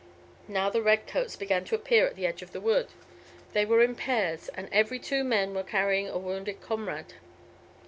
[0.47, 2.87] Now the redcoats began to appear at the edge of the wood.
[3.53, 7.13] They were in pairs, and every two men were carrying a wounded comrade.